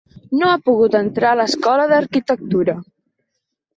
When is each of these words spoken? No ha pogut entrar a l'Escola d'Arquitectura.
No 0.37 0.47
ha 0.51 0.61
pogut 0.69 0.97
entrar 1.01 1.33
a 1.33 1.39
l'Escola 1.41 1.85
d'Arquitectura. 1.93 2.79